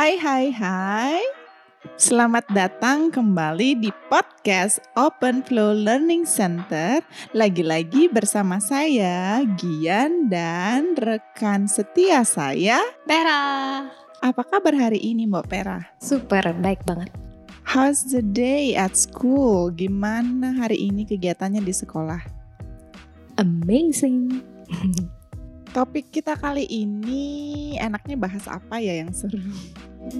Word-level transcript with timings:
Hai 0.00 0.16
hai 0.16 0.48
hai. 0.48 1.20
Selamat 2.00 2.48
datang 2.56 3.12
kembali 3.12 3.84
di 3.84 3.92
podcast 4.08 4.80
Open 4.96 5.44
Flow 5.44 5.76
Learning 5.76 6.24
Center. 6.24 7.04
Lagi-lagi 7.36 8.08
bersama 8.08 8.56
saya 8.64 9.44
Gian 9.60 10.32
dan 10.32 10.96
rekan 10.96 11.68
setia 11.68 12.24
saya 12.24 12.80
Pera. 13.04 13.92
Apa 14.24 14.40
kabar 14.40 14.72
hari 14.72 15.04
ini 15.04 15.28
Mbak 15.28 15.46
Pera? 15.52 15.84
Super, 16.00 16.48
baik 16.56 16.80
banget. 16.88 17.12
How's 17.68 18.08
the 18.08 18.24
day 18.24 18.72
at 18.72 18.96
school? 18.96 19.68
Gimana 19.68 20.64
hari 20.64 20.80
ini 20.80 21.04
kegiatannya 21.04 21.60
di 21.60 21.76
sekolah? 21.76 22.24
Amazing. 23.36 24.40
Topik 25.76 26.08
kita 26.08 26.40
kali 26.40 26.64
ini 26.64 27.76
enaknya 27.76 28.16
bahas 28.16 28.48
apa 28.48 28.80
ya 28.80 28.96
yang 28.96 29.12
seru? 29.12 29.44
Gian 30.10 30.18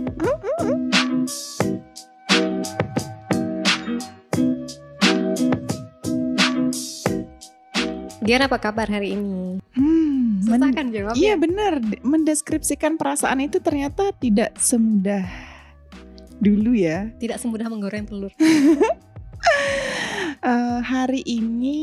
apa 8.47 8.63
kabar 8.63 8.87
hari 8.87 9.19
ini? 9.19 9.59
Hmm, 9.75 10.47
Susah 10.47 10.71
kan 10.71 10.95
jawabnya? 10.95 11.19
Iya 11.19 11.35
benar, 11.35 11.83
mendeskripsikan 12.07 12.95
perasaan 12.95 13.43
itu 13.43 13.59
ternyata 13.59 14.15
tidak 14.15 14.55
semudah 14.63 15.27
dulu 16.39 16.71
ya. 16.79 17.11
Tidak 17.19 17.43
semudah 17.43 17.67
menggoreng 17.67 18.07
telur. 18.07 18.31
Eh, 20.41 20.81
hari 20.81 21.21
ini 21.29 21.81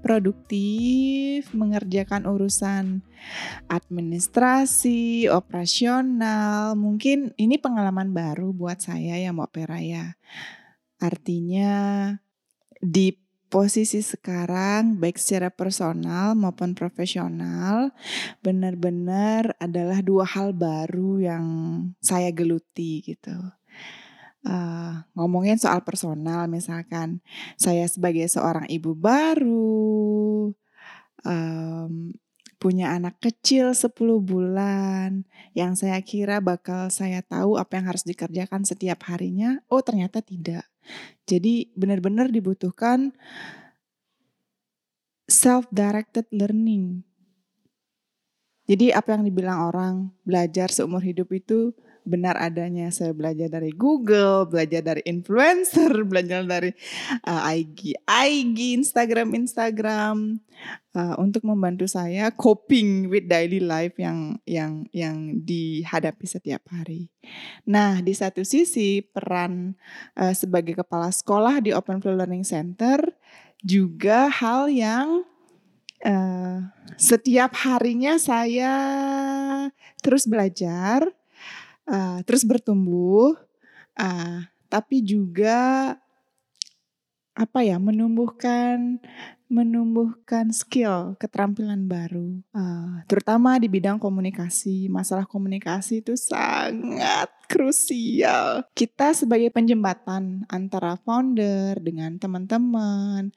produktif 0.00 1.52
mengerjakan 1.52 2.24
urusan 2.24 3.04
administrasi, 3.68 5.28
operasional. 5.28 6.72
Mungkin 6.72 7.36
ini 7.36 7.60
pengalaman 7.60 8.16
baru 8.16 8.56
buat 8.56 8.80
saya 8.80 9.20
ya 9.20 9.28
Mbak 9.28 9.50
Pera 9.52 9.76
ya. 9.84 10.16
Artinya 11.04 11.76
di 12.80 13.12
posisi 13.52 14.00
sekarang 14.00 14.96
baik 14.96 15.20
secara 15.20 15.52
personal 15.52 16.32
maupun 16.32 16.72
profesional 16.72 17.92
benar-benar 18.40 19.52
adalah 19.60 20.00
dua 20.00 20.24
hal 20.24 20.56
baru 20.56 21.20
yang 21.20 21.46
saya 22.00 22.32
geluti 22.32 23.04
gitu. 23.04 23.36
Eh, 24.48 24.95
ngomongin 25.16 25.56
soal 25.56 25.80
personal 25.82 26.44
misalkan 26.46 27.24
saya 27.56 27.88
sebagai 27.88 28.28
seorang 28.28 28.68
ibu 28.68 28.92
baru 28.92 30.52
em, 31.24 32.12
punya 32.56 32.96
anak 32.96 33.20
kecil 33.20 33.76
10 33.76 33.92
bulan 34.24 35.28
yang 35.52 35.76
saya 35.76 36.00
kira 36.00 36.40
bakal 36.40 36.88
saya 36.88 37.20
tahu 37.20 37.60
apa 37.60 37.80
yang 37.80 37.86
harus 37.92 38.04
dikerjakan 38.04 38.64
setiap 38.64 39.04
harinya 39.08 39.60
oh 39.68 39.80
ternyata 39.84 40.24
tidak. 40.24 40.64
Jadi 41.26 41.74
benar-benar 41.74 42.30
dibutuhkan 42.30 43.12
self 45.26 45.66
directed 45.74 46.24
learning. 46.30 47.02
Jadi 48.66 48.90
apa 48.90 49.14
yang 49.14 49.22
dibilang 49.26 49.70
orang 49.70 49.94
belajar 50.26 50.74
seumur 50.74 51.02
hidup 51.02 51.30
itu 51.30 51.70
benar 52.06 52.38
adanya. 52.38 52.88
Saya 52.94 53.12
belajar 53.12 53.50
dari 53.50 53.74
Google, 53.74 54.46
belajar 54.46 54.80
dari 54.80 55.02
influencer, 55.04 55.90
belajar 56.10 56.46
dari 56.46 56.70
uh, 57.26 57.42
IG, 57.50 57.98
IG, 58.06 58.58
Instagram, 58.78 59.34
Instagram 59.34 60.38
uh, 60.94 61.18
untuk 61.18 61.42
membantu 61.44 61.84
saya 61.90 62.30
coping 62.32 63.10
with 63.10 63.26
daily 63.26 63.58
life 63.58 63.98
yang 63.98 64.38
yang 64.46 64.86
yang 64.94 65.42
dihadapi 65.42 66.24
setiap 66.24 66.62
hari. 66.70 67.10
Nah, 67.66 68.00
di 68.00 68.14
satu 68.14 68.46
sisi 68.46 69.02
peran 69.02 69.74
uh, 70.14 70.32
sebagai 70.32 70.78
kepala 70.78 71.10
sekolah 71.10 71.60
di 71.60 71.74
Open 71.74 71.98
Flow 71.98 72.14
Learning 72.14 72.46
Center 72.46 73.02
juga 73.60 74.30
hal 74.30 74.70
yang 74.70 75.26
uh, 76.04 76.58
setiap 76.96 77.52
harinya 77.66 78.16
saya 78.20 78.74
terus 80.00 80.28
belajar 80.28 81.04
uh, 81.88 82.20
terus 82.26 82.42
bertumbuh, 82.42 83.34
uh, 83.98 84.38
tapi 84.70 85.02
juga 85.02 85.94
apa 87.36 87.60
ya 87.60 87.76
menumbuhkan 87.76 88.98
menumbuhkan 89.46 90.50
skill 90.50 91.14
keterampilan 91.22 91.86
baru, 91.86 92.42
uh, 92.50 93.06
terutama 93.06 93.62
di 93.62 93.70
bidang 93.70 94.02
komunikasi. 94.02 94.90
Masalah 94.90 95.22
komunikasi 95.22 96.02
itu 96.02 96.18
sangat 96.18 97.30
krusial. 97.46 98.66
Kita 98.74 99.14
sebagai 99.14 99.54
penjembatan 99.54 100.50
antara 100.50 100.98
founder 100.98 101.78
dengan 101.78 102.18
teman-teman, 102.18 103.30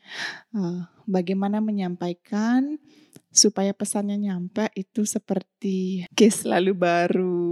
uh, 0.57 0.89
bagaimana 1.05 1.61
menyampaikan 1.61 2.81
supaya 3.29 3.69
pesannya 3.77 4.17
nyampe 4.17 4.73
itu 4.73 5.05
seperti 5.05 6.09
case 6.17 6.49
selalu 6.49 6.73
baru, 6.73 7.48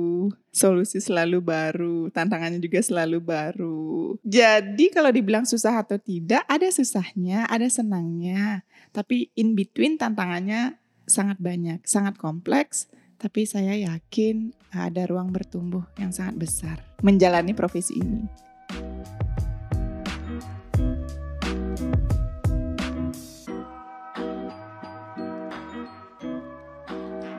solusi 0.50 0.98
selalu 0.98 1.44
baru, 1.44 2.10
tantangannya 2.10 2.58
juga 2.58 2.82
selalu 2.82 3.20
baru. 3.22 4.18
Jadi 4.26 4.90
kalau 4.90 5.12
dibilang 5.14 5.46
susah 5.46 5.84
atau 5.86 6.02
tidak, 6.02 6.42
ada 6.50 6.68
susahnya, 6.72 7.46
ada 7.46 7.70
senangnya. 7.70 8.66
Tapi 8.96 9.30
in 9.38 9.54
between 9.54 10.02
tantangannya 10.02 10.80
sangat 11.06 11.38
banyak, 11.38 11.86
sangat 11.86 12.18
kompleks. 12.18 12.90
Tapi 13.18 13.50
saya 13.50 13.74
yakin 13.74 14.54
ada 14.70 15.10
ruang 15.10 15.34
bertumbuh 15.34 15.86
yang 15.98 16.14
sangat 16.14 16.38
besar 16.38 16.78
menjalani 17.02 17.58
profesi 17.58 17.98
ini. 17.98 18.47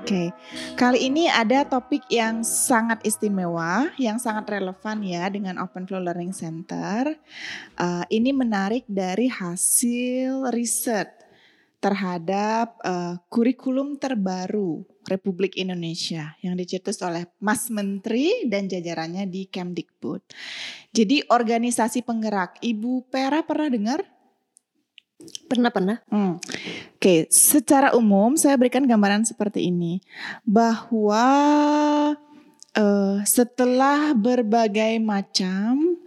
Oke, 0.09 0.33
kali 0.73 1.13
ini 1.13 1.29
ada 1.29 1.69
topik 1.69 2.01
yang 2.09 2.41
sangat 2.41 3.05
istimewa, 3.05 3.93
yang 4.01 4.17
sangat 4.17 4.57
relevan 4.57 5.05
ya 5.05 5.29
dengan 5.29 5.61
Open 5.61 5.85
Flow 5.85 6.01
Learning 6.01 6.33
Center. 6.33 7.13
Uh, 7.77 8.09
ini 8.09 8.33
menarik 8.33 8.89
dari 8.89 9.29
hasil 9.29 10.49
riset 10.49 11.13
terhadap 11.85 12.81
uh, 12.89 13.21
kurikulum 13.29 14.01
terbaru 14.01 14.81
Republik 15.13 15.61
Indonesia 15.61 16.41
yang 16.41 16.57
dicetus 16.57 17.05
oleh 17.05 17.29
Mas 17.45 17.69
Menteri 17.69 18.49
dan 18.49 18.65
jajarannya 18.65 19.29
di 19.29 19.45
Kemdikbud. 19.45 20.25
Jadi 20.89 21.21
organisasi 21.29 22.01
penggerak, 22.01 22.57
Ibu 22.65 23.13
Pera 23.13 23.45
pernah 23.45 23.69
dengar? 23.69 24.01
Pernah 25.51 25.71
pernah. 25.75 25.99
Hmm. 26.07 26.39
Oke, 26.95 27.27
secara 27.31 27.91
umum 27.99 28.39
saya 28.39 28.55
berikan 28.55 28.87
gambaran 28.87 29.27
seperti 29.27 29.67
ini 29.67 29.99
bahwa 30.47 31.27
uh, 32.79 33.19
setelah 33.27 34.15
berbagai 34.15 35.03
macam 35.03 35.99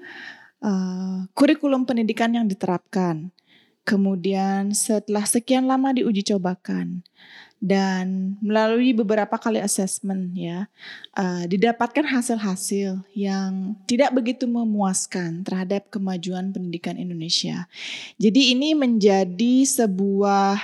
uh, 0.64 1.28
kurikulum 1.36 1.84
pendidikan 1.84 2.32
yang 2.32 2.48
diterapkan, 2.48 3.36
kemudian 3.84 4.72
setelah 4.72 5.28
sekian 5.28 5.68
lama 5.68 5.92
diuji 5.92 6.24
cobakan 6.32 7.04
dan 7.62 8.36
melalui 8.42 8.90
beberapa 8.90 9.38
kali 9.38 9.62
assessment 9.62 10.34
ya 10.34 10.66
uh, 11.14 11.46
didapatkan 11.46 12.02
hasil-hasil 12.02 13.06
yang 13.14 13.78
tidak 13.86 14.10
begitu 14.18 14.50
memuaskan 14.50 15.46
terhadap 15.46 15.86
kemajuan 15.94 16.50
pendidikan 16.50 16.98
Indonesia. 16.98 17.70
Jadi 18.18 18.58
ini 18.58 18.74
menjadi 18.74 19.62
sebuah 19.62 20.58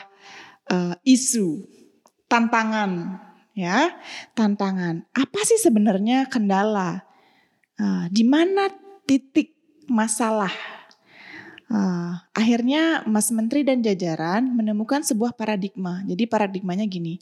uh, 0.73 0.95
isu 1.05 1.69
tantangan 2.25 3.21
ya 3.53 3.93
tantangan 4.33 5.05
apa 5.13 5.39
sih 5.45 5.61
sebenarnya 5.61 6.25
kendala 6.25 7.05
uh, 7.77 8.05
di 8.09 8.25
mana 8.25 8.73
titik 9.05 9.53
masalah 9.85 10.51
Uh, 11.67 12.15
akhirnya 12.31 13.03
Mas 13.03 13.27
Menteri 13.27 13.67
dan 13.67 13.83
jajaran 13.83 14.55
menemukan 14.55 15.03
sebuah 15.03 15.35
paradigma. 15.35 15.99
Jadi 16.07 16.23
paradigmanya 16.23 16.87
gini, 16.87 17.19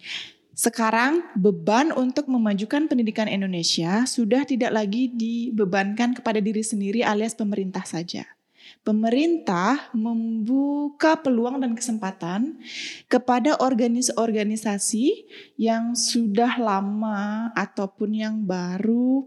sekarang 0.55 1.25
beban 1.35 1.91
untuk 1.91 2.31
memajukan 2.31 2.87
pendidikan 2.87 3.27
Indonesia 3.27 4.07
sudah 4.07 4.47
tidak 4.47 4.71
lagi 4.71 5.11
dibebankan 5.11 6.15
kepada 6.15 6.39
diri 6.39 6.63
sendiri 6.63 7.03
alias 7.03 7.35
pemerintah 7.35 7.83
saja. 7.83 8.23
Pemerintah 8.85 9.89
membuka 9.97 11.17
peluang 11.17 11.57
dan 11.57 11.73
kesempatan 11.73 12.61
kepada 13.09 13.57
organisasi-organisasi 13.57 15.25
yang 15.57 15.97
sudah 15.97 16.61
lama 16.61 17.49
ataupun 17.57 18.13
yang 18.13 18.45
baru 18.45 19.25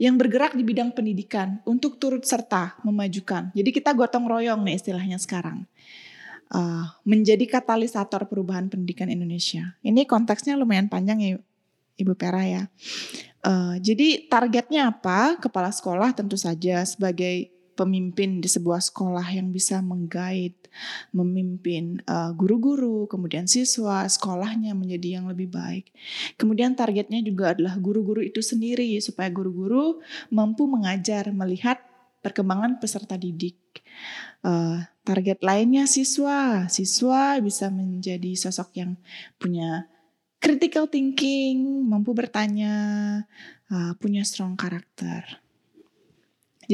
yang 0.00 0.16
bergerak 0.16 0.56
di 0.56 0.64
bidang 0.64 0.96
pendidikan 0.96 1.60
untuk 1.68 2.00
turut 2.00 2.24
serta 2.24 2.80
memajukan. 2.80 3.52
Jadi 3.52 3.70
kita 3.76 3.92
gotong 3.92 4.24
royong 4.24 4.64
nih 4.64 4.80
istilahnya 4.80 5.20
sekarang. 5.20 5.68
Uh, 6.48 6.86
menjadi 7.02 7.44
katalisator 7.48 8.24
perubahan 8.24 8.72
pendidikan 8.72 9.12
Indonesia. 9.12 9.74
Ini 9.84 10.08
konteksnya 10.08 10.56
lumayan 10.56 10.88
panjang 10.88 11.18
ya 11.20 11.30
Ibu 12.00 12.14
Pera 12.16 12.42
ya. 12.46 12.62
Uh, 13.44 13.76
jadi 13.80 14.24
targetnya 14.26 14.88
apa? 14.92 15.36
Kepala 15.36 15.68
sekolah 15.68 16.16
tentu 16.16 16.40
saja 16.40 16.80
sebagai 16.88 17.53
pemimpin 17.74 18.38
di 18.38 18.48
sebuah 18.48 18.80
sekolah 18.80 19.26
yang 19.34 19.50
bisa 19.50 19.82
menggait, 19.82 20.54
memimpin 21.10 22.02
uh, 22.06 22.30
guru-guru, 22.34 23.06
kemudian 23.06 23.46
siswa, 23.46 24.06
sekolahnya 24.06 24.74
menjadi 24.74 25.20
yang 25.20 25.26
lebih 25.30 25.50
baik. 25.50 25.90
Kemudian 26.38 26.78
targetnya 26.78 27.20
juga 27.22 27.54
adalah 27.54 27.74
guru-guru 27.78 28.22
itu 28.22 28.40
sendiri 28.40 28.98
supaya 29.02 29.28
guru-guru 29.28 30.00
mampu 30.30 30.66
mengajar, 30.70 31.30
melihat 31.34 31.82
perkembangan 32.24 32.80
peserta 32.80 33.20
didik. 33.20 33.60
Uh, 34.40 34.80
target 35.04 35.44
lainnya 35.44 35.84
siswa, 35.84 36.64
siswa 36.72 37.36
bisa 37.44 37.68
menjadi 37.68 38.32
sosok 38.32 38.70
yang 38.80 38.96
punya 39.36 39.90
critical 40.40 40.88
thinking, 40.88 41.84
mampu 41.88 42.12
bertanya, 42.12 42.74
uh, 43.72 43.92
punya 43.96 44.20
strong 44.24 44.56
karakter. 44.56 45.43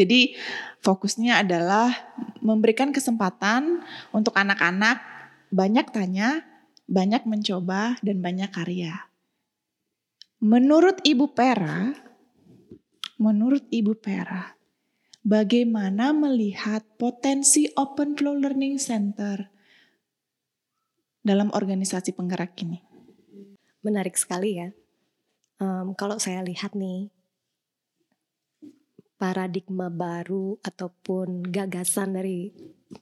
Jadi 0.00 0.32
fokusnya 0.80 1.44
adalah 1.44 1.92
memberikan 2.40 2.88
kesempatan 2.88 3.84
untuk 4.16 4.32
anak-anak 4.32 5.04
banyak 5.52 5.92
tanya, 5.92 6.40
banyak 6.88 7.28
mencoba, 7.28 8.00
dan 8.00 8.24
banyak 8.24 8.48
karya. 8.48 9.10
Menurut 10.40 11.04
Ibu 11.04 11.36
Pera, 11.36 11.92
menurut 13.20 13.68
Ibu 13.68 13.92
Pera, 14.00 14.56
bagaimana 15.20 16.16
melihat 16.16 16.80
potensi 16.96 17.68
Open 17.76 18.16
Flow 18.16 18.40
Learning 18.40 18.80
Center 18.80 19.52
dalam 21.20 21.52
organisasi 21.52 22.16
penggerak 22.16 22.56
ini? 22.64 22.80
Menarik 23.84 24.16
sekali 24.16 24.56
ya. 24.56 24.72
Um, 25.60 25.92
kalau 25.92 26.16
saya 26.16 26.40
lihat 26.40 26.72
nih, 26.72 27.12
paradigma 29.20 29.92
baru 29.92 30.56
ataupun 30.64 31.44
gagasan 31.44 32.16
dari 32.16 32.48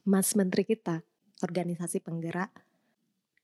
Mas 0.03 0.35
Menteri 0.35 0.67
kita, 0.67 0.99
organisasi 1.39 2.03
penggerak, 2.03 2.51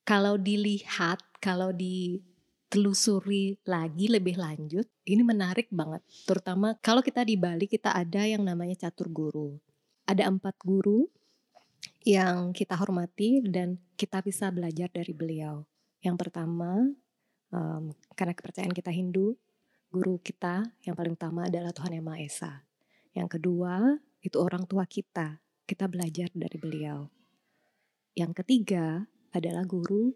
kalau 0.03 0.35
dilihat, 0.35 1.23
kalau 1.39 1.71
ditelusuri 1.71 3.55
lagi 3.63 4.11
lebih 4.11 4.35
lanjut, 4.35 4.83
ini 5.07 5.23
menarik 5.23 5.71
banget. 5.71 6.03
Terutama 6.27 6.75
kalau 6.83 6.99
kita 6.99 7.23
di 7.23 7.39
Bali, 7.39 7.71
kita 7.71 7.95
ada 7.95 8.27
yang 8.27 8.43
namanya 8.43 8.75
catur 8.75 9.07
guru. 9.07 9.55
Ada 10.03 10.27
empat 10.27 10.59
guru 10.61 11.07
yang 12.03 12.51
kita 12.51 12.75
hormati 12.75 13.39
dan 13.47 13.79
kita 13.95 14.19
bisa 14.19 14.51
belajar 14.51 14.91
dari 14.91 15.15
beliau. 15.15 15.63
Yang 16.03 16.27
pertama, 16.27 16.85
um, 17.49 17.95
karena 18.13 18.35
kepercayaan 18.37 18.75
kita 18.75 18.93
Hindu, 18.93 19.33
guru 19.89 20.19
kita 20.19 20.67
yang 20.83 20.93
paling 20.93 21.15
utama 21.15 21.47
adalah 21.47 21.71
Tuhan 21.71 21.95
Yang 21.95 22.05
Maha 22.05 22.19
Esa. 22.19 22.64
Yang 23.15 23.39
kedua, 23.39 23.95
itu 24.19 24.37
orang 24.37 24.67
tua 24.67 24.83
kita. 24.83 25.39
Kita 25.65 25.87
belajar 25.87 26.29
dari 26.35 26.57
beliau. 26.59 27.07
Yang 28.13 28.43
ketiga 28.43 29.07
adalah 29.31 29.63
guru 29.63 30.13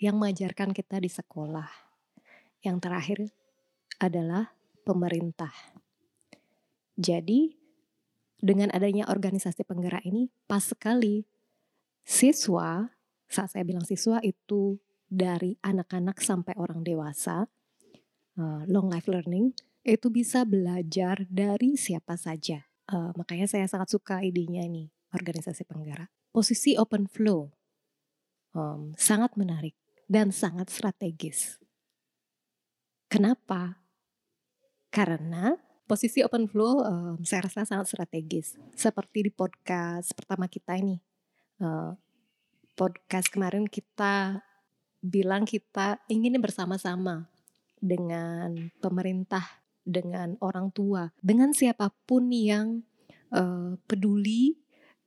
yang 0.00 0.16
mengajarkan 0.16 0.72
kita 0.72 0.98
di 0.98 1.12
sekolah. 1.12 1.68
Yang 2.64 2.76
terakhir 2.82 3.18
adalah 4.02 4.50
pemerintah. 4.82 5.52
Jadi, 6.98 7.54
dengan 8.40 8.72
adanya 8.74 9.06
organisasi 9.06 9.62
penggerak 9.62 10.02
ini, 10.02 10.32
pas 10.48 10.64
sekali 10.64 11.22
siswa, 12.02 12.90
saat 13.28 13.52
saya 13.52 13.62
bilang 13.62 13.84
siswa 13.84 14.18
itu 14.24 14.80
dari 15.06 15.54
anak-anak 15.62 16.18
sampai 16.18 16.56
orang 16.56 16.82
dewasa, 16.82 17.46
uh, 18.40 18.62
long 18.66 18.88
life 18.90 19.06
learning, 19.06 19.52
itu 19.88 20.12
bisa 20.12 20.44
belajar 20.44 21.24
dari 21.32 21.80
siapa 21.80 22.20
saja. 22.20 22.68
Uh, 22.88 23.12
makanya 23.16 23.48
saya 23.48 23.64
sangat 23.68 23.92
suka 23.92 24.20
idenya 24.20 24.64
ini, 24.64 24.92
organisasi 25.16 25.64
penggerak. 25.64 26.12
Posisi 26.32 26.76
open 26.76 27.08
flow 27.08 27.48
um, 28.52 28.92
sangat 28.96 29.34
menarik 29.36 29.76
dan 30.08 30.32
sangat 30.32 30.68
strategis. 30.72 31.60
Kenapa? 33.08 33.80
Karena 34.92 35.56
posisi 35.88 36.20
open 36.20 36.48
flow 36.48 36.84
um, 36.84 37.16
saya 37.24 37.48
rasa 37.48 37.64
sangat 37.64 37.92
strategis. 37.92 38.56
Seperti 38.76 39.28
di 39.28 39.32
podcast 39.32 40.12
pertama 40.12 40.48
kita 40.48 40.76
ini. 40.76 41.00
Uh, 41.58 41.96
podcast 42.76 43.32
kemarin 43.32 43.64
kita 43.66 44.44
bilang 45.00 45.48
kita 45.48 45.98
ingin 46.10 46.36
bersama-sama 46.38 47.26
dengan 47.78 48.70
pemerintah 48.82 49.67
dengan 49.88 50.36
orang 50.44 50.68
tua, 50.68 51.08
dengan 51.24 51.56
siapa 51.56 51.88
pun 52.04 52.28
yang 52.28 52.84
uh, 53.32 53.80
peduli 53.88 54.60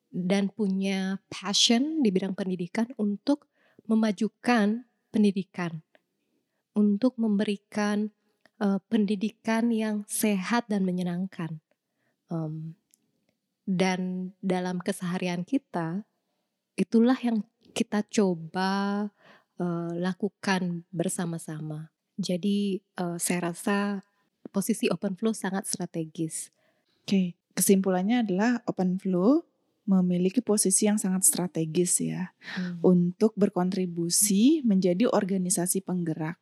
dan 0.09 0.49
punya 0.49 1.21
passion 1.29 2.01
di 2.01 2.09
bidang 2.09 2.33
pendidikan 2.33 2.89
untuk 2.97 3.45
memajukan 3.85 4.89
pendidikan, 5.13 5.85
untuk 6.73 7.13
memberikan 7.21 8.09
uh, 8.57 8.81
pendidikan 8.89 9.69
yang 9.69 10.03
sehat 10.09 10.65
dan 10.65 10.81
menyenangkan. 10.81 11.61
Um, 12.31 12.75
dan 13.69 14.33
dalam 14.41 14.81
keseharian 14.81 15.45
kita, 15.45 16.03
itulah 16.75 17.15
yang 17.21 17.45
kita 17.71 18.03
coba 18.03 19.07
uh, 19.61 19.91
lakukan 19.95 20.83
bersama-sama. 20.91 21.93
Jadi 22.19 22.83
uh, 22.99 23.15
saya 23.15 23.53
rasa 23.53 24.03
posisi 24.51 24.91
open 24.91 25.15
flow 25.15 25.31
sangat 25.31 25.65
strategis. 25.65 26.51
Oke, 27.01 27.39
kesimpulannya 27.57 28.27
adalah 28.27 28.61
open 28.67 28.99
flow 28.99 29.47
memiliki 29.89 30.39
posisi 30.39 30.85
yang 30.85 31.01
sangat 31.01 31.25
strategis 31.25 31.99
ya 31.99 32.31
hmm. 32.55 32.85
untuk 32.85 33.33
berkontribusi 33.33 34.61
menjadi 34.61 35.09
organisasi 35.09 35.81
penggerak. 35.81 36.37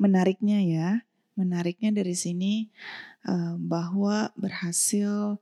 Menariknya 0.00 0.58
ya, 0.64 0.88
menariknya 1.36 1.92
dari 1.92 2.16
sini 2.16 2.72
uh, 3.28 3.58
bahwa 3.60 4.32
berhasil 4.38 5.38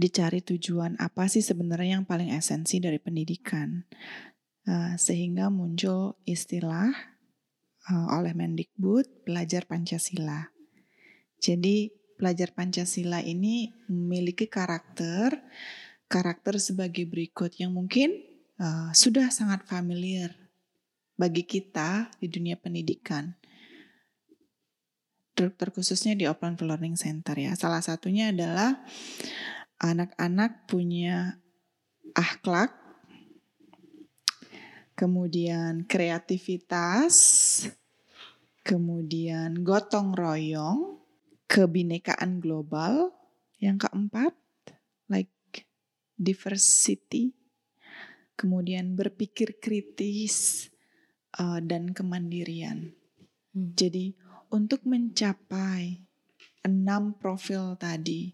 dicari 0.00 0.40
tujuan 0.40 0.96
apa 0.96 1.28
sih 1.28 1.44
sebenarnya 1.44 2.00
yang 2.00 2.06
paling 2.08 2.32
esensi 2.32 2.80
dari 2.80 2.96
pendidikan. 2.96 3.84
Uh, 4.64 4.94
sehingga 4.96 5.48
muncul 5.48 6.20
istilah 6.28 6.92
uh, 7.88 8.06
oleh 8.16 8.32
Mendikbud 8.32 9.24
belajar 9.24 9.64
Pancasila. 9.64 10.59
Jadi 11.40 11.88
pelajar 12.20 12.52
Pancasila 12.52 13.24
ini 13.24 13.72
memiliki 13.88 14.44
karakter 14.44 15.40
karakter 16.10 16.58
sebagai 16.58 17.06
berikut 17.06 17.54
yang 17.56 17.72
mungkin 17.72 18.12
uh, 18.58 18.90
sudah 18.90 19.30
sangat 19.30 19.62
familiar 19.64 20.34
bagi 21.14 21.46
kita 21.46 22.10
di 22.18 22.26
dunia 22.26 22.58
pendidikan. 22.58 23.38
Terkhususnya 25.38 26.12
di 26.12 26.28
Open 26.28 26.58
Learning 26.60 26.98
Center 26.98 27.32
ya. 27.38 27.56
Salah 27.56 27.80
satunya 27.80 28.28
adalah 28.28 28.76
anak-anak 29.80 30.68
punya 30.68 31.40
akhlak, 32.12 32.76
kemudian 34.92 35.88
kreativitas, 35.88 37.14
kemudian 38.60 39.64
gotong 39.64 40.12
royong, 40.12 40.99
kebinekaan 41.50 42.38
global. 42.38 43.10
Yang 43.60 43.90
keempat, 43.90 44.32
like 45.12 45.66
diversity. 46.16 47.36
Kemudian 48.38 48.96
berpikir 48.96 49.60
kritis 49.60 50.70
uh, 51.36 51.60
dan 51.60 51.92
kemandirian. 51.92 52.96
Hmm. 53.52 53.76
Jadi 53.76 54.16
untuk 54.48 54.88
mencapai 54.88 56.00
enam 56.64 57.20
profil 57.20 57.76
tadi, 57.76 58.32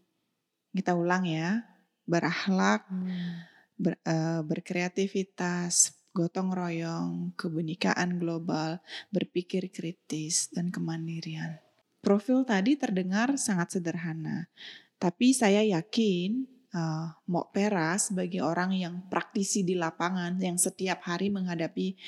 kita 0.71 0.95
ulang 0.95 1.27
ya, 1.27 1.59
berakhlak, 2.07 2.87
hmm. 2.87 3.35
ber, 3.75 3.99
uh, 4.07 4.47
berkreativitas, 4.47 5.91
gotong 6.15 6.55
royong, 6.55 7.35
kebinekaan 7.35 8.23
global, 8.23 8.79
berpikir 9.11 9.75
kritis, 9.75 10.55
dan 10.55 10.71
kemandirian. 10.71 11.66
Profil 12.07 12.47
tadi 12.47 12.79
terdengar 12.79 13.35
sangat 13.35 13.75
sederhana, 13.75 14.47
tapi 15.03 15.35
saya 15.35 15.67
yakin 15.67 16.47
uh, 16.71 17.11
Mok 17.27 17.51
Pera 17.51 17.99
sebagai 17.99 18.47
orang 18.47 18.79
yang 18.79 19.03
praktisi 19.11 19.67
di 19.67 19.75
lapangan 19.75 20.39
yang 20.39 20.55
setiap 20.55 21.03
hari 21.03 21.35
menghadapi 21.35 21.99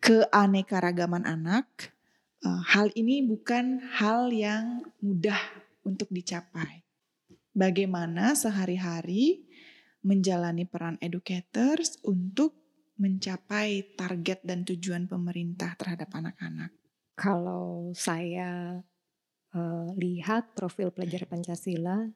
keanekaragaman 0.00 1.28
anak, 1.28 1.92
uh, 2.40 2.64
hal 2.72 2.88
ini 2.96 3.20
bukan 3.20 3.84
hal 4.00 4.32
yang 4.32 4.80
mudah 5.04 5.40
untuk 5.84 6.08
dicapai. 6.08 6.80
Bagaimana 7.52 8.32
sehari-hari 8.32 9.44
menjalani 10.00 10.64
peran 10.64 10.96
educators 11.04 12.00
untuk 12.00 12.56
mencapai 12.96 13.92
target 13.92 14.40
dan 14.40 14.64
tujuan 14.64 15.04
pemerintah 15.04 15.76
terhadap 15.76 16.08
anak-anak? 16.16 16.72
Kalau 17.14 17.92
saya 17.94 18.80
uh, 19.54 19.88
lihat 19.96 20.52
profil 20.52 20.90
pelajar 20.90 21.24
Pancasila 21.24 22.10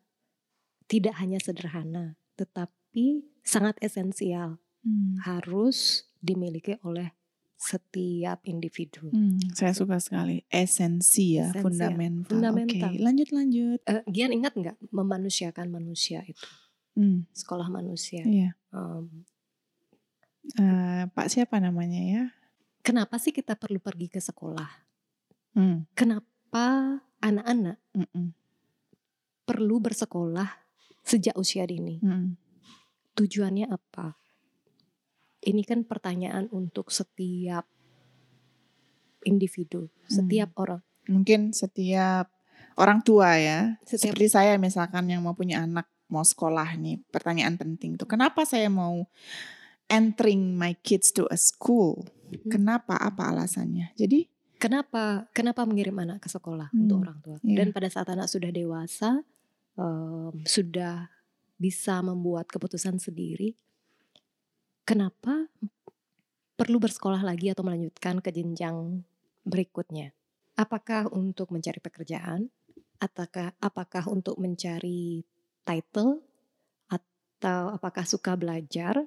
tidak 0.84 1.14
hanya 1.20 1.38
sederhana, 1.38 2.16
tetapi 2.34 3.24
sangat 3.42 3.78
esensial, 3.80 4.58
Hmm. 4.78 5.18
harus 5.26 6.06
dimiliki 6.22 6.78
oleh 6.86 7.10
setiap 7.58 8.38
individu. 8.46 9.10
Hmm, 9.10 9.36
saya 9.50 9.74
suka 9.74 9.98
sekali 9.98 10.46
esensi 10.48 11.34
ya, 11.36 11.50
Esensial, 11.50 11.66
fundamental. 11.66 12.30
fundamental. 12.30 12.88
Oke, 12.94 13.02
lanjut 13.02 13.28
lanjut. 13.34 13.80
Eh, 13.84 14.02
Gian 14.06 14.30
ingat 14.30 14.54
nggak 14.54 14.78
memanusiakan 14.94 15.66
manusia 15.68 16.22
itu, 16.24 16.46
Hmm, 16.94 17.26
sekolah 17.34 17.66
manusia? 17.68 18.22
iya. 18.22 18.54
Em, 18.70 19.26
Eh, 20.56 21.04
Pak 21.12 21.28
siapa 21.28 21.60
namanya 21.60 22.00
ya? 22.00 22.24
kenapa 22.80 23.20
sih 23.20 23.36
kita 23.36 23.52
perlu 23.52 23.76
pergi 23.82 24.08
ke 24.08 24.16
sekolah? 24.16 24.70
Hmm, 25.52 25.84
Kenapa 25.92 26.96
anak-anak 27.18 27.76
mm-mm, 27.94 28.26
perlu 29.44 29.76
bersekolah 29.80 30.48
sejak 31.02 31.34
usia 31.40 31.64
dini? 31.64 31.98
mm-mm. 32.02 32.36
Tujuannya 33.16 33.66
apa? 33.66 34.14
Ini 35.42 35.62
kan 35.64 35.86
pertanyaan 35.86 36.50
untuk 36.50 36.90
setiap 36.90 37.64
individu, 39.24 39.90
setiap 40.06 40.54
orang. 40.58 40.82
Mungkin 41.08 41.56
setiap 41.56 42.30
orang 42.78 43.00
tua 43.02 43.38
ya, 43.40 43.80
Setiap- 43.82 44.14
seperti 44.14 44.26
saya 44.30 44.54
misalkan 44.60 45.08
yang 45.10 45.24
mau 45.24 45.34
punya 45.34 45.64
anak 45.64 45.88
mau 46.08 46.24
sekolah 46.24 46.76
nih, 46.80 47.02
pertanyaan 47.12 47.56
penting 47.60 48.00
tuh, 48.00 48.08
kenapa 48.08 48.44
saya 48.48 48.72
mau 48.72 49.04
entering 49.88 50.56
my 50.56 50.76
kids 50.84 51.12
to 51.12 51.24
a 51.32 51.36
school? 51.36 52.04
Mhm. 52.28 52.48
Kenapa? 52.52 52.96
Apa 52.96 53.32
alasannya? 53.32 53.92
Jadi, 53.96 54.28
Kenapa 54.58 55.30
kenapa 55.30 55.62
mengirim 55.62 55.94
anak 56.02 56.26
ke 56.26 56.28
sekolah 56.30 56.74
Hmm, 56.74 56.82
untuk 56.82 57.06
orang 57.06 57.18
tua? 57.22 57.38
iya. 57.46 57.62
Dan 57.62 57.70
pada 57.70 57.86
saat 57.86 58.10
anak 58.10 58.26
sudah 58.26 58.50
dewasa, 58.50 59.22
em, 59.78 60.34
sudah 60.46 61.10
bisa 61.58 62.02
membuat 62.02 62.50
keputusan 62.50 62.98
sendiri, 62.98 63.54
kenapa 64.86 65.46
perlu 66.58 66.76
bersekolah 66.82 67.22
lagi 67.22 67.46
atau 67.52 67.62
melanjutkan 67.66 68.18
ke 68.24 68.30
jenjang 68.34 69.02
berikutnya? 69.46 70.12
Apakah 70.58 71.06
untuk 71.14 71.54
mencari 71.54 71.78
pekerjaan? 71.78 72.50
Ataukah 72.98 73.54
apakah 73.62 74.10
untuk 74.10 74.36
mencari 74.42 75.22
title? 75.62 76.18
Atau 76.90 77.62
apakah 77.78 78.04
suka 78.06 78.34
belajar? 78.34 79.06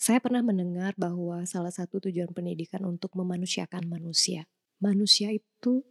Saya 0.00 0.20
pernah 0.24 0.40
mendengar 0.44 0.92
bahwa 0.96 1.44
salah 1.44 1.72
satu 1.72 2.00
tujuan 2.08 2.32
pendidikan 2.32 2.84
untuk 2.88 3.12
memanusiakan 3.16 3.84
manusia. 3.88 4.48
Manusia 4.82 5.32
itu 5.32 5.84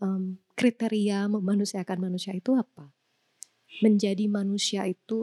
em, 0.00 0.36
kriteria 0.56 1.28
memanusiakan 1.28 1.98
manusia 2.10 2.36
itu 2.36 2.52
apa? 2.56 2.92
Menjadi 3.80 4.24
manusia 4.28 4.84
itu 4.88 5.20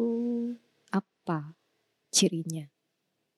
apa 0.89 1.57
cirinya? 2.09 2.65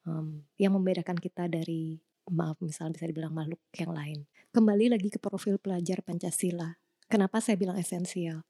Em, 0.07 0.47
yang 0.55 0.75
membedakan 0.75 1.19
kita 1.19 1.51
dari 1.51 1.99
maaf 2.31 2.57
misalnya 2.61 2.97
bisa 2.97 3.05
dibilang 3.09 3.33
makhluk 3.35 3.61
yang 3.77 3.91
lain. 3.93 4.19
Kembali 4.55 4.89
lagi 4.89 5.11
ke 5.11 5.19
profil 5.19 5.59
pelajar 5.59 6.01
Pancasila. 6.01 6.79
Kenapa 7.05 7.37
saya 7.43 7.59
bilang 7.59 7.77
esensial? 7.77 8.41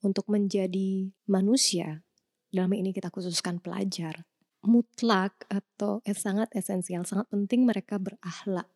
Untuk 0.00 0.30
menjadi 0.30 1.12
manusia, 1.28 2.04
dalam 2.48 2.72
ini 2.72 2.94
kita 2.94 3.12
khususkan 3.12 3.60
pelajar, 3.60 4.24
mutlak 4.64 5.34
atau 5.48 6.00
eh, 6.04 6.16
sangat 6.16 6.52
esensial, 6.56 7.04
sangat 7.04 7.28
penting 7.28 7.66
mereka 7.66 7.96
berakhlak. 7.96 8.68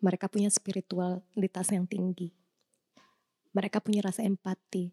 Mereka 0.00 0.32
punya 0.32 0.48
spiritualitas 0.48 1.68
yang 1.68 1.84
tinggi. 1.84 2.32
Mereka 3.52 3.84
punya 3.84 4.00
rasa 4.00 4.24
empati. 4.24 4.88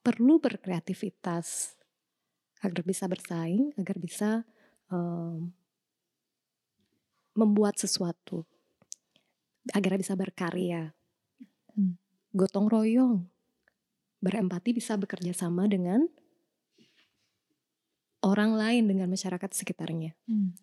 Perlu 0.00 0.40
berkreativitas 0.40 1.76
agar 2.64 2.80
bisa 2.80 3.04
bersaing, 3.04 3.76
agar 3.76 3.96
bisa 4.00 4.30
em, 4.88 5.52
membuat 7.36 7.76
sesuatu, 7.76 8.48
agar 9.76 10.00
bisa 10.00 10.16
berkarya. 10.16 10.96
Hmm. 11.76 12.00
Gotong 12.32 12.72
royong, 12.72 13.28
berempati 14.24 14.72
bisa 14.72 14.96
bekerja 14.96 15.36
sama 15.36 15.68
dengan 15.68 16.08
orang 18.24 18.56
lain, 18.56 18.84
dengan 18.88 19.12
masyarakat 19.12 19.50
sekitarnya. 19.52 20.16
hmm, 20.24 20.56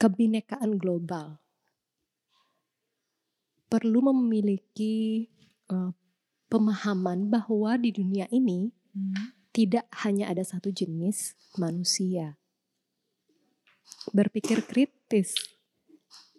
Kebinekaan 0.00 0.80
global 0.80 1.43
perlu 3.68 4.12
memiliki 4.12 5.28
eh, 5.70 5.92
pemahaman 6.48 7.32
bahwa 7.32 7.74
di 7.80 7.90
dunia 7.90 8.30
ini 8.30 8.70
hmm, 8.94 9.50
tidak 9.50 9.86
hanya 10.04 10.30
ada 10.30 10.42
satu 10.42 10.70
jenis 10.70 11.34
manusia. 11.58 12.38
Berpikir 14.12 14.62
kritis 14.64 15.34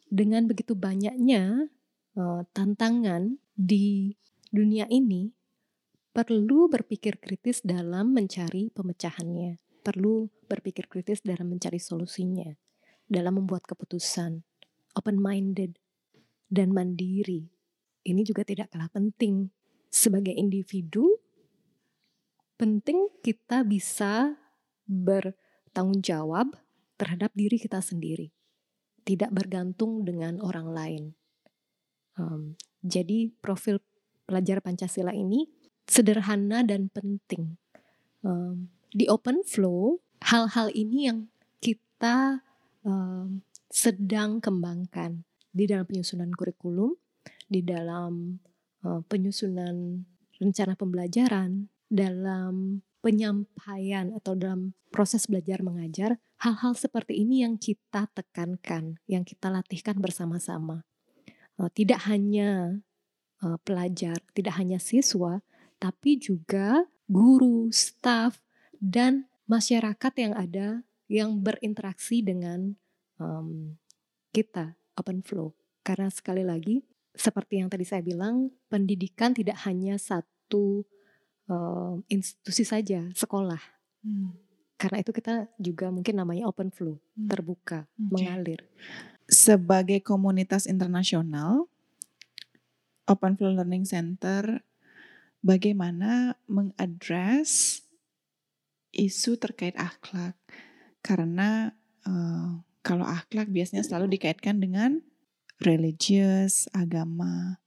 dengan 0.08 0.48
begitu 0.48 0.76
banyaknya 0.78 1.72
eh, 2.16 2.42
tantangan 2.56 3.40
di 3.56 4.16
dunia 4.52 4.88
ini, 4.92 5.32
perlu 6.16 6.72
berpikir 6.72 7.20
kritis 7.20 7.60
dalam 7.60 8.16
mencari 8.16 8.72
pemecahannya, 8.72 9.60
perlu 9.84 10.32
berpikir 10.48 10.88
kritis 10.88 11.20
dalam 11.24 11.52
mencari 11.52 11.80
solusinya, 11.80 12.48
dalam 13.08 13.44
membuat 13.44 13.68
keputusan, 13.68 14.48
open-minded 14.96 15.76
dan 16.50 16.72
mandiri. 16.72 17.50
Ini 18.06 18.22
juga 18.22 18.46
tidak 18.46 18.70
kalah 18.70 18.90
penting 18.94 19.50
sebagai 19.90 20.36
individu 20.36 21.18
penting 22.56 23.12
kita 23.20 23.68
bisa 23.68 24.40
bertanggung 24.88 26.00
jawab 26.00 26.56
terhadap 26.96 27.32
diri 27.36 27.60
kita 27.60 27.84
sendiri, 27.84 28.32
tidak 29.04 29.32
bergantung 29.36 30.08
dengan 30.08 30.40
orang 30.40 30.68
lain. 30.72 31.04
Um, 32.16 32.56
jadi 32.80 33.28
profil 33.44 33.84
pelajar 34.24 34.64
Pancasila 34.64 35.12
ini 35.12 35.52
sederhana 35.84 36.64
dan 36.64 36.88
penting. 36.88 37.60
Um, 38.24 38.72
di 38.96 39.12
open 39.12 39.44
flow, 39.44 40.00
hal-hal 40.24 40.72
ini 40.72 41.12
yang 41.12 41.28
kita 41.60 42.40
um, 42.88 43.44
sedang 43.68 44.40
kembangkan 44.40 45.28
di 45.56 45.64
dalam 45.64 45.88
penyusunan 45.88 46.28
kurikulum, 46.36 46.92
di 47.48 47.64
dalam 47.64 48.44
uh, 48.84 49.00
penyusunan 49.08 50.04
rencana 50.36 50.76
pembelajaran, 50.76 51.72
dalam 51.88 52.84
penyampaian 53.00 54.12
atau 54.12 54.36
dalam 54.36 54.76
proses 54.92 55.32
belajar 55.32 55.64
mengajar, 55.64 56.20
hal-hal 56.44 56.76
seperti 56.76 57.24
ini 57.24 57.48
yang 57.48 57.56
kita 57.56 58.12
tekankan, 58.12 59.00
yang 59.08 59.24
kita 59.24 59.48
latihkan 59.48 59.96
bersama-sama. 59.96 60.84
Uh, 61.56 61.72
tidak 61.72 62.04
hanya 62.12 62.84
uh, 63.40 63.56
pelajar, 63.64 64.20
tidak 64.36 64.60
hanya 64.60 64.76
siswa, 64.76 65.40
tapi 65.80 66.20
juga 66.20 66.84
guru, 67.08 67.72
staf, 67.72 68.44
dan 68.76 69.32
masyarakat 69.48 70.14
yang 70.20 70.34
ada 70.36 70.68
yang 71.08 71.40
berinteraksi 71.40 72.26
dengan 72.26 72.76
um, 73.22 73.78
kita 74.34 74.76
open 75.00 75.22
flow. 75.22 75.54
Karena 75.86 76.10
sekali 76.10 76.42
lagi, 76.42 76.82
seperti 77.14 77.62
yang 77.62 77.70
tadi 77.70 77.86
saya 77.86 78.02
bilang, 78.02 78.50
pendidikan 78.68 79.32
tidak 79.32 79.62
hanya 79.64 79.96
satu 79.96 80.84
um, 81.48 82.02
institusi 82.10 82.66
saja, 82.66 83.06
sekolah. 83.14 83.62
hmm. 84.04 84.44
Karena 84.76 85.00
itu 85.00 85.16
kita 85.16 85.48
juga 85.56 85.88
mungkin 85.88 86.20
namanya 86.20 86.52
open 86.52 86.68
flow, 86.68 87.00
Hmm. 87.16 87.32
terbuka, 87.32 87.88
Oke. 87.96 88.12
mengalir. 88.12 88.62
Sebagai 89.26 90.04
komunitas 90.04 90.68
internasional, 90.68 91.66
Open 93.06 93.38
Flow 93.38 93.54
Learning 93.54 93.86
Center 93.86 94.66
bagaimana 95.46 96.34
mengadres 96.50 97.86
isu 98.90 99.38
terkait 99.38 99.78
akhlak? 99.78 100.34
Karena 101.06 101.70
eh, 102.06 102.52
kalau 102.86 103.02
akhlak 103.10 103.50
biasanya 103.50 103.82
selalu 103.82 104.14
dikaitkan 104.14 104.62
dengan 104.62 105.02
religius, 105.58 106.70
agama. 106.70 107.58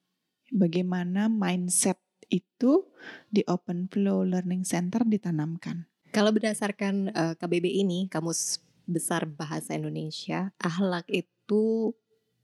Bagaimana 0.55 1.27
mindset 1.27 1.99
itu 2.31 2.87
di 3.27 3.43
Open 3.51 3.91
Flow 3.91 4.23
Learning 4.23 4.63
Center 4.63 5.03
ditanamkan? 5.03 5.91
Kalau 6.15 6.31
berdasarkan 6.31 7.11
eh, 7.11 7.35
KBB 7.35 7.67
ini, 7.83 8.07
Kamus 8.07 8.63
Besar 8.87 9.27
Bahasa 9.29 9.75
Indonesia, 9.77 10.55
akhlak 10.63 11.05
itu 11.11 11.93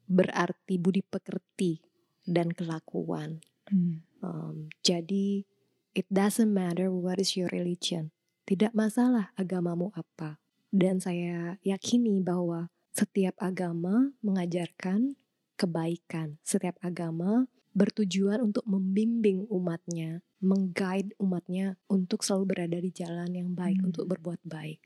berarti 0.04 0.76
budi 0.76 1.00
pekerti 1.00 1.80
dan 2.28 2.52
kelakuan. 2.52 3.40
Hmm. 3.70 4.04
Um, 4.20 4.68
jadi, 4.84 5.48
it 5.96 6.04
doesn't 6.12 6.52
matter 6.52 6.92
what 6.92 7.16
is 7.16 7.38
your 7.38 7.48
religion. 7.48 8.12
Tidak 8.44 8.76
masalah 8.76 9.32
agamamu 9.40 9.88
apa. 9.96 10.43
Dan 10.74 10.98
saya 10.98 11.54
yakini 11.62 12.18
bahwa 12.18 12.66
setiap 12.90 13.38
agama 13.38 14.10
mengajarkan 14.26 15.14
kebaikan. 15.54 16.42
Setiap 16.42 16.74
agama 16.82 17.46
bertujuan 17.74 18.42
untuk 18.42 18.66
membimbing 18.66 19.46
umatnya, 19.50 20.22
mengguide 20.42 21.14
umatnya 21.18 21.78
untuk 21.86 22.26
selalu 22.26 22.44
berada 22.50 22.78
di 22.78 22.90
jalan 22.90 23.30
yang 23.30 23.54
baik, 23.54 23.82
Hmm. 23.82 23.94
untuk 23.94 24.06
berbuat 24.10 24.42
baik. 24.42 24.82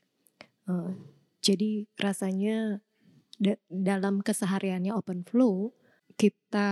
Eh, 0.68 0.92
jadi 1.40 1.88
rasanya 1.96 2.84
da- 3.40 3.60
dalam 3.72 4.20
kesehariannya 4.20 4.92
open 4.92 5.24
flow 5.24 5.72
kita 6.18 6.68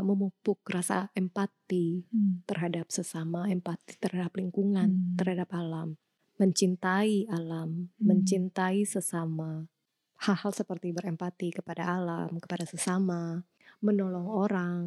memupuk 0.00 0.64
rasa 0.66 1.12
empati 1.12 2.06
Hmm. 2.08 2.42
terhadap 2.48 2.88
sesama, 2.88 3.46
empati 3.46 4.00
terhadap 4.00 4.34
lingkungan, 4.40 4.88
Hmm. 4.90 5.14
terhadap 5.20 5.52
alam, 5.52 6.00
mencintai 6.40 7.28
alam, 7.28 7.92
Hmm. 7.92 8.00
mencintai 8.00 8.88
sesama. 8.88 9.68
Hal-hal 10.24 10.52
seperti 10.56 10.92
berempati 10.92 11.52
kepada 11.52 11.84
alam, 11.84 12.40
kepada 12.40 12.64
sesama, 12.64 13.44
menolong 13.84 14.24
orang, 14.28 14.84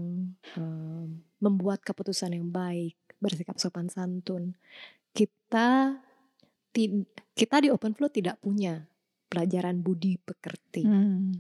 em, 0.57 1.21
membuat 1.37 1.85
keputusan 1.85 2.33
yang 2.33 2.49
baik, 2.49 2.97
bersikap 3.21 3.57
sopan 3.61 3.89
santun. 3.89 4.57
Kita 5.13 5.97
kita 7.33 7.55
di 7.61 7.69
Open 7.69 7.93
Flow 7.93 8.09
tidak 8.09 8.41
punya 8.41 8.89
pelajaran 9.29 9.77
budi 9.85 10.17
pekerti. 10.17 10.81
Hmm. 10.81 11.37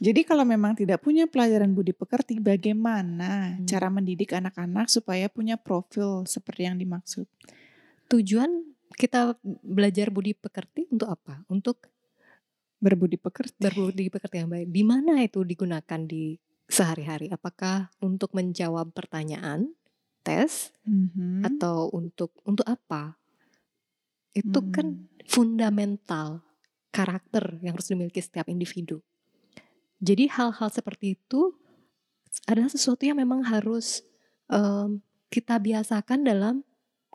Jadi 0.00 0.24
kalau 0.24 0.42
memang 0.42 0.74
tidak 0.74 1.04
punya 1.04 1.28
pelajaran 1.28 1.70
budi 1.76 1.92
pekerti, 1.92 2.40
bagaimana 2.40 3.54
Hmm. 3.54 3.68
cara 3.68 3.86
mendidik 3.92 4.32
anak-anak 4.32 4.88
supaya 4.90 5.28
punya 5.28 5.60
profil 5.60 6.24
seperti 6.26 6.66
yang 6.66 6.80
dimaksud? 6.80 7.28
Tujuan 8.10 8.75
kita 8.96 9.36
belajar 9.62 10.08
budi 10.10 10.32
pekerti 10.36 10.88
untuk 10.92 11.08
apa? 11.12 11.44
Untuk 11.52 11.86
Berbudi 12.76 13.16
pekerti. 13.16 13.56
berbudi 13.64 14.12
pekerti 14.12 14.36
yang 14.40 14.50
baik. 14.52 14.68
Di 14.68 14.82
mana 14.84 15.12
itu 15.24 15.40
digunakan 15.44 16.00
di 16.04 16.36
sehari-hari? 16.68 17.32
Apakah 17.32 17.88
untuk 18.04 18.32
menjawab 18.36 18.92
pertanyaan, 18.92 19.72
tes, 20.26 20.72
Mhm. 20.86 21.42
atau 21.44 21.88
untuk 21.94 22.32
untuk 22.48 22.66
apa? 22.68 23.16
Itu 24.36 24.60
kan 24.68 24.92
Hmm. 24.92 25.08
fundamental 25.26 26.44
karakter 26.92 27.58
yang 27.64 27.74
harus 27.76 27.88
dimiliki 27.90 28.20
setiap 28.22 28.46
individu. 28.48 29.02
Jadi 30.00 30.28
hal-hal 30.28 30.68
seperti 30.68 31.16
itu 31.16 31.56
adalah 32.46 32.68
sesuatu 32.70 33.02
yang 33.08 33.18
memang 33.18 33.42
harus 33.48 34.04
em, 34.52 35.00
kita 35.32 35.58
biasakan 35.58 36.22
dalam 36.26 36.62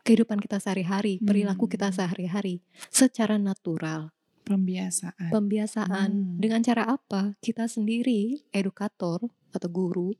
kehidupan 0.02 0.42
kita 0.42 0.58
sehari-hari, 0.58 1.22
perilaku 1.22 1.70
kita 1.70 1.90
Hmm. 1.90 1.96
sehari-hari 2.02 2.62
secara 2.90 3.38
natural. 3.38 4.10
Pembiasaan. 4.42 5.30
Pembiasaan 5.30 6.10
Hmm. 6.10 6.38
dengan 6.42 6.60
cara 6.66 6.82
apa? 6.90 7.38
Kita 7.38 7.70
sendiri 7.70 8.42
edukator 8.50 9.22
atau 9.54 9.68
guru 9.70 10.10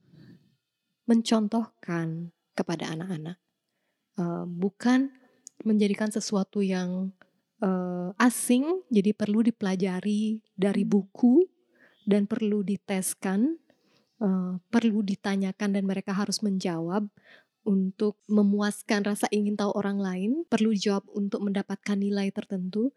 mencontohkan 1.11 2.31
kepada 2.55 2.95
anak-anak. 2.95 3.37
Eh, 4.19 4.45
bukan 4.47 5.11
menjadikan 5.67 6.11
sesuatu 6.11 6.62
yang 6.62 7.11
eh, 7.62 8.11
asing 8.19 8.83
jadi 8.91 9.15
perlu 9.15 9.39
dipelajari 9.47 10.43
dari 10.59 10.83
Hmm. 10.83 10.91
buku 10.99 11.47
dan 12.03 12.27
perlu 12.27 12.67
diteskan, 12.67 13.55
eh, 14.19 14.53
perlu 14.67 14.99
ditanyakan 15.07 15.71
dan 15.79 15.87
mereka 15.87 16.11
harus 16.11 16.43
menjawab 16.43 17.07
untuk 17.62 18.19
memuaskan 18.26 19.07
rasa 19.07 19.31
ingin 19.31 19.54
tahu 19.54 19.71
orang 19.75 19.99
lain, 19.99 20.31
perlu 20.47 20.75
dijawab 20.75 21.07
untuk 21.14 21.42
mendapatkan 21.47 21.99
nilai 21.99 22.31
tertentu. 22.35 22.90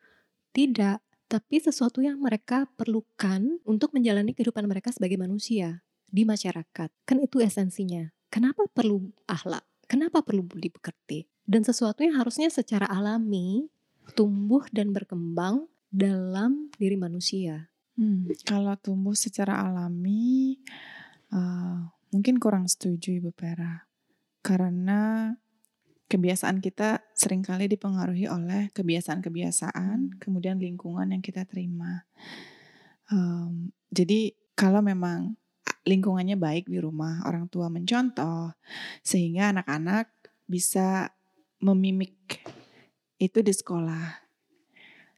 Tidak, 0.55 0.97
tapi 1.25 1.55
sesuatu 1.57 2.01
yang 2.05 2.21
mereka 2.21 2.69
perlukan 2.77 3.61
untuk 3.65 3.91
menjalani 3.93 4.33
kehidupan 4.37 4.65
mereka 4.69 4.93
sebagai 4.93 5.17
manusia 5.17 5.81
di 6.05 6.23
masyarakat. 6.23 6.89
Kan 7.03 7.17
itu 7.21 7.41
esensinya. 7.41 8.09
Kenapa 8.29 8.65
perlu 8.69 9.09
akhlak? 9.25 9.65
Kenapa 9.85 10.21
perlu 10.25 10.45
budi 10.45 10.73
pekerti? 10.73 11.29
Dan 11.45 11.61
sesuatu 11.61 12.01
yang 12.01 12.17
harusnya 12.17 12.49
secara 12.49 12.89
alami 12.89 13.69
tumbuh 14.13 14.65
dan 14.69 14.93
berkembang 14.93 15.65
dalam 15.89 16.69
diri 16.77 16.97
manusia. 16.97 17.69
Hmm, 17.95 18.27
Kalau 18.43 18.75
tumbuh 18.77 19.15
secara 19.15 19.65
alami, 19.65 20.59
eh, 21.31 21.79
mungkin 22.11 22.37
kurang 22.37 22.67
setuju 22.67 23.17
Ibu 23.23 23.31
Pera. 23.31 23.87
Karena 24.45 25.33
kebiasaan 26.05 26.61
kita 26.61 27.01
sering 27.17 27.41
kali 27.41 27.65
dipengaruhi 27.65 28.29
oleh 28.29 28.69
kebiasaan-kebiasaan, 28.77 30.21
kemudian 30.21 30.61
lingkungan 30.61 31.09
yang 31.09 31.25
kita 31.25 31.49
terima. 31.49 32.05
Em, 33.09 33.73
jadi 33.89 34.37
kalau 34.53 34.85
memang 34.85 35.33
lingkungannya 35.85 36.37
baik 36.37 36.69
di 36.69 36.77
rumah, 36.77 37.25
orang 37.25 37.49
tua 37.49 37.73
mencontoh, 37.73 38.53
sehingga 39.01 39.49
anak-anak 39.49 40.13
bisa 40.45 41.09
memimik 41.57 42.45
itu 43.17 43.41
di 43.41 43.53
sekolah. 43.53 44.24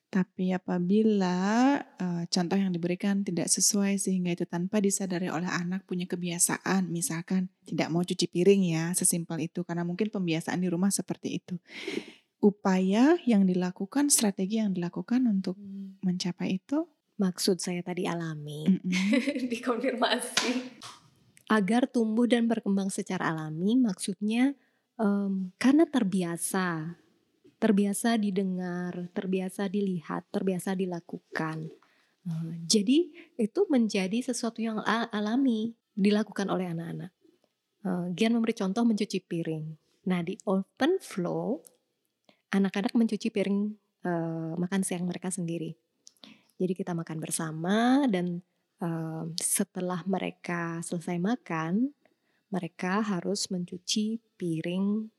Tapi 0.08 0.56
apabila 0.56 1.76
eh, 1.80 2.24
contoh 2.32 2.58
yang 2.58 2.72
diberikan 2.72 3.28
tidak 3.28 3.52
sesuai 3.52 4.00
sehingga 4.00 4.32
itu 4.32 4.48
tanpa 4.48 4.80
disadari 4.80 5.28
oleh 5.28 5.52
anak 5.52 5.84
punya 5.84 6.08
kebiasaan, 6.08 6.88
misalkan 6.88 7.52
tidak 7.68 7.92
mau 7.92 8.02
cuci 8.02 8.26
piring 8.32 8.64
ya, 8.72 8.86
sesimpel 8.96 9.52
itu 9.52 9.68
karena 9.68 9.84
mungkin 9.84 10.08
pembiasaan 10.08 10.64
di 10.64 10.72
rumah 10.72 10.90
seperti 10.90 11.44
itu. 11.44 11.56
Upaya 12.40 13.18
yang 13.28 13.44
dilakukan, 13.44 14.08
strategi 14.08 14.64
yang 14.64 14.72
dilakukan 14.72 15.26
untuk 15.28 15.58
mencapai 16.06 16.62
itu, 16.62 16.88
Maksud 17.18 17.58
saya 17.58 17.82
tadi 17.82 18.06
alami. 18.06 18.70
mm-mm, 18.70 18.94
dikonfirmasi 19.52 20.78
agar 21.48 21.88
tumbuh 21.88 22.28
dan 22.28 22.46
berkembang 22.46 22.92
secara 22.92 23.32
alami 23.32 23.80
maksudnya 23.80 24.54
em, 25.00 25.52
karena 25.56 25.88
terbiasa 25.88 27.00
terbiasa 27.58 28.22
didengar 28.22 29.10
terbiasa 29.14 29.66
dilihat 29.66 30.30
terbiasa 30.30 30.78
dilakukan. 30.78 31.70
Eh, 32.28 32.54
jadi 32.70 33.10
itu 33.38 33.62
menjadi 33.70 34.22
sesuatu 34.22 34.62
yang 34.62 34.82
alami 34.86 35.74
dilakukan 35.98 36.48
oleh 36.54 36.70
anak-anak. 36.70 37.12
Eh, 37.86 38.06
Gian 38.14 38.38
memberi 38.38 38.54
contoh 38.54 38.86
mencuci 38.86 39.18
piring. 39.26 39.66
Nah 40.08 40.22
di 40.22 40.38
open 40.46 41.02
flow 41.02 41.60
anak-anak 42.54 42.94
mencuci 42.94 43.34
piring 43.34 43.60
eh, 44.06 44.54
makan 44.54 44.82
siang 44.86 45.10
mereka 45.10 45.34
sendiri. 45.34 45.74
Jadi 46.58 46.74
kita 46.74 46.98
makan 46.98 47.22
bersama 47.22 48.06
dan 48.10 48.42
setelah 49.42 50.06
mereka 50.06 50.86
selesai 50.86 51.18
makan, 51.18 51.98
mereka 52.54 53.02
harus 53.02 53.50
mencuci 53.50 54.22
piring, 54.38 55.10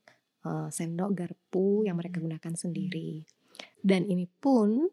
uh, 0.45 0.69
sendok, 0.71 1.11
garpu 1.15 1.83
yang 1.87 1.97
mereka 1.99 2.21
gunakan 2.21 2.53
sendiri. 2.55 3.23
Dan 3.79 4.07
ini 4.07 4.27
pun 4.27 4.87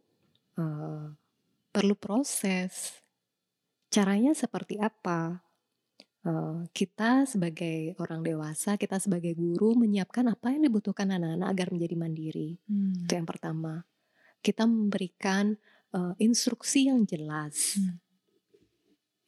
uh, 0.59 1.06
perlu 1.70 1.94
proses. 1.98 3.02
Caranya 3.92 4.35
seperti 4.35 4.80
apa? 4.82 5.42
Uh, 6.26 6.66
kita 6.74 7.22
sebagai 7.22 7.94
orang 8.02 8.26
dewasa, 8.26 8.74
kita 8.74 8.98
sebagai 8.98 9.38
guru 9.38 9.78
menyiapkan 9.78 10.26
apa 10.26 10.50
yang 10.50 10.66
dibutuhkan 10.66 11.06
anak-anak 11.14 11.48
agar 11.54 11.68
menjadi 11.70 11.94
mandiri. 11.94 12.50
hmm, 12.66 13.06
Itu 13.06 13.12
yang 13.14 13.28
pertama. 13.28 13.87
Kita 14.42 14.66
memberikan 14.66 15.54
uh, 15.94 16.18
instruksi 16.18 16.90
yang 16.90 17.06
jelas, 17.06 17.78
Hmm. 17.78 18.02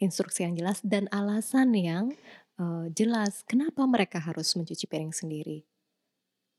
instruksi 0.02 0.42
yang 0.46 0.59
jelas 0.59 0.83
dan 0.83 1.07
alasan 1.14 1.70
yang 1.74 2.11
uh, 2.59 2.90
jelas. 2.90 3.46
Kenapa 3.46 3.87
mereka 3.87 4.18
harus 4.18 4.50
mencuci 4.59 4.90
piring 4.90 5.14
sendiri? 5.14 5.62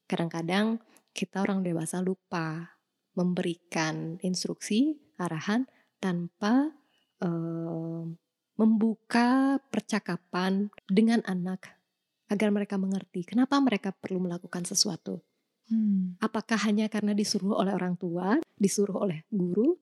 Kadang-kadang 0.09 0.81
kita 1.13 1.45
orang 1.45 1.61
dewasa 1.61 2.01
lupa 2.01 2.73
memberikan 3.13 4.17
instruksi, 4.25 4.97
arahan 5.21 5.69
tanpa 6.01 6.73
uh, 7.21 8.09
membuka 8.57 9.61
percakapan 9.69 10.73
dengan 10.89 11.21
anak 11.29 11.77
agar 12.25 12.49
mereka 12.49 12.81
mengerti 12.81 13.21
kenapa 13.21 13.61
mereka 13.61 13.93
perlu 13.93 14.17
melakukan 14.25 14.65
sesuatu. 14.65 15.21
hmm, 15.69 16.17
Apakah 16.25 16.57
hanya 16.65 16.89
karena 16.89 17.13
disuruh 17.13 17.53
oleh 17.61 17.77
orang 17.77 17.93
tua, 17.93 18.41
disuruh 18.57 18.97
oleh 18.97 19.23
guru? 19.29 19.77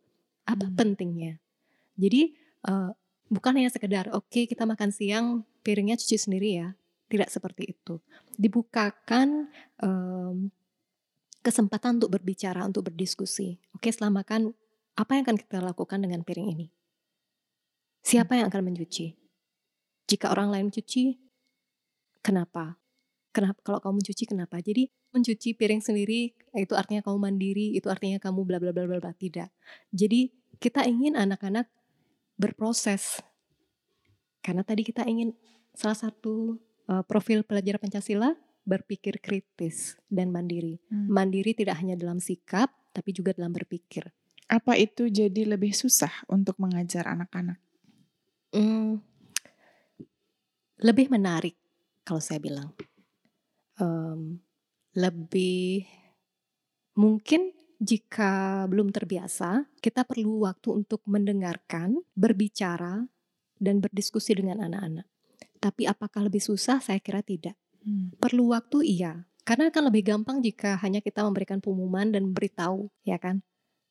Apa 0.48 0.68
Hmm. 0.68 0.76
pentingnya? 0.76 1.40
Jadi 1.96 2.36
eh, 2.68 2.92
bukan 3.32 3.52
hanya 3.60 3.72
sekedar 3.72 4.12
oke 4.12 4.48
kita 4.48 4.64
makan 4.64 4.92
siang 4.92 5.48
piringnya 5.64 6.00
cuci 6.00 6.18
sendiri 6.20 6.50
ya, 6.56 6.68
tidak 7.08 7.30
seperti 7.32 7.76
itu. 7.76 8.00
Dibukakan 8.36 9.48
em, 9.80 10.52
kesempatan 11.42 12.04
untuk 12.04 12.20
berbicara, 12.20 12.68
untuk 12.68 12.92
berdiskusi. 12.92 13.60
Oke 13.72 13.92
setelah 13.92 14.24
makan 14.24 14.52
apa 14.98 15.12
yang 15.16 15.24
akan 15.24 15.38
kita 15.40 15.58
lakukan 15.64 16.00
dengan 16.04 16.22
piring 16.28 16.48
ini? 16.58 16.68
Siapa 18.04 18.40
yang 18.40 18.52
akan 18.52 18.72
mencuci? 18.72 19.16
Jika 20.08 20.32
orang 20.32 20.52
lain 20.52 20.72
mencuci, 20.72 21.20
kenapa? 22.24 22.80
Kenapa 23.36 23.60
kalau 23.62 23.80
kamu 23.84 24.02
mencuci 24.02 24.24
kenapa? 24.26 24.58
Jadi 24.64 24.88
mencuci 25.12 25.54
piring 25.54 25.84
sendiri 25.84 26.34
itu 26.56 26.74
artinya 26.74 27.04
kamu 27.04 27.18
mandiri, 27.20 27.76
itu 27.76 27.88
artinya 27.92 28.18
kamu 28.18 28.48
bla 28.48 28.58
bla 28.58 28.72
bla 28.72 28.88
bla 28.88 28.98
bla 28.98 29.14
tidak. 29.14 29.52
Jadi 29.94 30.32
kita 30.58 30.88
ingin 30.88 31.14
anak-anak 31.14 31.70
berproses. 32.40 33.22
Karena 34.42 34.64
tadi 34.64 34.82
kita 34.88 35.04
ingin 35.06 35.36
salah 35.76 35.98
satu 35.98 36.58
uh, 36.92 37.04
profil 37.06 37.44
pelajar 37.44 37.80
Pancasila 37.80 38.34
berpikir 38.68 39.24
kritis 39.24 39.96
dan 40.12 40.32
mandiri. 40.32 40.80
Hmm. 40.92 41.08
Mandiri 41.08 41.56
tidak 41.56 41.80
hanya 41.80 41.96
dalam 41.96 42.20
sikap, 42.20 42.68
tapi 42.92 43.16
juga 43.16 43.32
dalam 43.32 43.56
berpikir. 43.56 44.12
Apa 44.48 44.76
itu 44.80 45.08
jadi 45.08 45.48
lebih 45.48 45.72
susah 45.72 46.12
untuk 46.28 46.60
mengajar 46.60 47.08
anak-anak? 47.08 47.60
Hmm, 48.52 49.00
lebih 50.84 51.08
menarik 51.12 51.56
kalau 52.04 52.20
saya 52.24 52.40
bilang. 52.40 52.72
Um, 53.78 54.42
lebih 54.98 55.86
mungkin 56.98 57.54
jika 57.78 58.66
belum 58.66 58.90
terbiasa, 58.90 59.70
kita 59.78 60.02
perlu 60.02 60.50
waktu 60.50 60.74
untuk 60.74 61.06
mendengarkan, 61.06 62.02
berbicara, 62.18 63.06
dan 63.62 63.78
berdiskusi 63.82 64.34
dengan 64.34 64.66
anak-anak. 64.66 65.06
Tapi 65.58 65.90
apakah 65.90 66.26
lebih 66.26 66.42
susah? 66.42 66.80
Saya 66.80 67.02
kira 67.02 67.26
tidak. 67.26 67.58
Hmm. 67.82 68.14
Perlu 68.20 68.54
waktu 68.54 68.84
iya, 68.84 69.26
karena 69.48 69.72
akan 69.72 69.88
lebih 69.88 70.04
gampang 70.12 70.44
jika 70.44 70.76
hanya 70.84 71.00
kita 71.00 71.24
memberikan 71.24 71.64
pengumuman 71.64 72.12
dan 72.12 72.28
memberitahu, 72.28 72.92
ya 73.08 73.16
kan? 73.16 73.40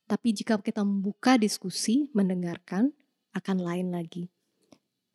Tapi 0.05 0.29
jika 0.29 0.61
kita 0.61 0.85
membuka 0.85 1.33
diskusi, 1.35 2.13
mendengarkan, 2.13 2.93
akan 3.33 3.57
lain 3.57 3.89
lagi. 3.89 4.29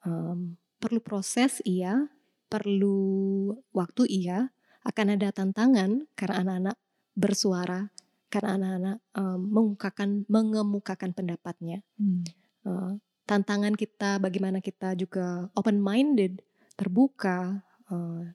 Um, 0.02 0.58
perlu 0.82 0.98
proses 0.98 1.62
iya, 1.62 2.10
perlu 2.50 3.54
waktu 3.70 4.10
iya, 4.10 4.50
akan 4.82 5.14
ada 5.14 5.30
tantangan 5.30 6.10
karena 6.18 6.42
anak-anak 6.42 6.76
bersuara, 7.14 7.94
karena 8.26 8.58
anak-anak 8.58 8.96
um, 9.14 9.40
mengungkapkan, 9.46 10.26
mengemukakan 10.26 11.14
pendapatnya. 11.14 11.86
Hmm. 11.96 12.26
Uh, 12.66 12.98
tantangan 13.32 13.72
kita, 13.72 14.20
bagaimana 14.20 14.60
kita 14.60 14.92
juga 14.92 15.48
open 15.56 15.80
minded, 15.80 16.44
terbuka, 16.76 17.64
uh, 17.88 18.28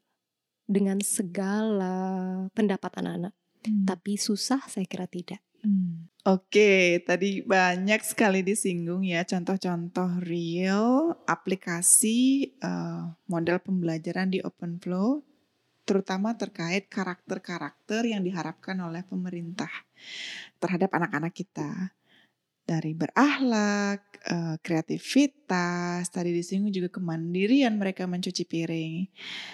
dengan 0.65 0.97
segala 1.05 1.95
pendapat 2.57 2.91
anak-anak. 2.97 3.33
Hmm. 3.61 3.85
Tapi 3.85 4.17
susah 4.17 4.65
saya 4.65 4.89
kira 4.89 5.05
tidak. 5.05 5.37
Hmm. 5.61 6.09
Oke, 6.25 7.01
tadi 7.05 7.45
banyak 7.45 8.01
sekali 8.03 8.41
disinggung 8.41 9.05
ya 9.05 9.23
contoh-contoh 9.23 10.21
real 10.25 11.15
aplikasi 11.23 12.51
uh, 12.59 13.13
model 13.31 13.61
pembelajaran 13.63 14.33
di 14.33 14.43
OpenFlow, 14.43 15.23
terutama 15.87 16.35
terkait 16.35 16.91
karakter-karakter 16.91 18.11
yang 18.11 18.25
diharapkan 18.27 18.75
oleh 18.83 19.07
pemerintah 19.07 19.71
terhadap 20.59 20.91
anak-anak 20.91 21.31
kita 21.31 21.95
dari 22.67 22.91
berakhlak, 22.91 24.19
uh, 24.27 24.59
kreativitas, 24.59 26.11
tadi 26.11 26.35
disinggung 26.35 26.75
juga 26.75 26.91
kemandirian 26.91 27.79
mereka 27.79 28.03
mencuci 28.03 28.43
piring. 28.43 29.07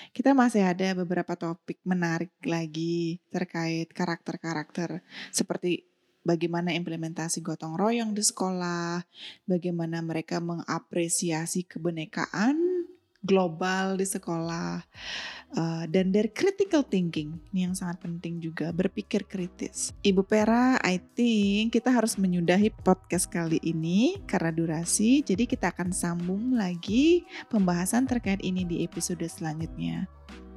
Kita 0.10 0.34
masih 0.34 0.66
ada 0.66 0.98
beberapa 0.98 1.38
topik 1.38 1.78
menarik 1.86 2.34
lagi 2.42 3.22
terkait 3.30 3.94
karakter-karakter 3.94 5.06
seperti 5.30 5.86
bagaimana 6.26 6.74
implementasi 6.74 7.46
gotong 7.46 7.78
royong 7.78 8.18
di 8.18 8.26
sekolah, 8.26 9.06
bagaimana 9.46 10.02
mereka 10.02 10.42
mengapresiasi 10.42 11.70
kebenekaan 11.70 12.90
global 13.24 13.96
di 13.96 14.04
sekolah 14.04 14.84
uh, 15.58 15.86
dan 15.90 16.14
dari 16.14 16.30
critical 16.30 16.86
thinking 16.86 17.38
ini 17.54 17.70
yang 17.70 17.76
sangat 17.78 18.02
penting 18.04 18.42
juga 18.42 18.74
berpikir 18.74 19.26
kritis. 19.26 19.94
Ibu 20.02 20.26
Pera, 20.26 20.78
I 20.82 21.02
think 21.14 21.78
kita 21.78 21.94
harus 21.94 22.18
menyudahi 22.18 22.74
podcast 22.84 23.30
kali 23.30 23.62
ini 23.64 24.18
karena 24.26 24.54
durasi, 24.54 25.22
jadi 25.26 25.46
kita 25.46 25.74
akan 25.74 25.94
sambung 25.94 26.58
lagi 26.58 27.26
pembahasan 27.50 28.10
terkait 28.10 28.42
ini 28.42 28.66
di 28.66 28.86
episode 28.86 29.24
selanjutnya. 29.26 30.10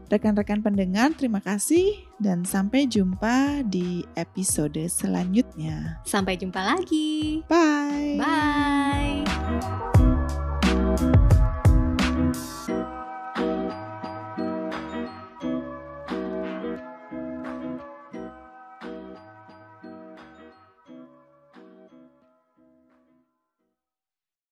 Rekan-rekan 0.07 0.63
pendengar, 0.63 1.11
terima 1.19 1.43
kasih 1.43 1.99
dan 2.23 2.47
sampai 2.47 2.87
jumpa 2.87 3.67
di 3.67 4.07
episode 4.15 4.79
selanjutnya. 4.87 5.99
Sampai 6.07 6.39
jumpa 6.39 6.63
lagi. 6.63 7.43
Bye. 7.51 8.15
Bye. 8.15 10.16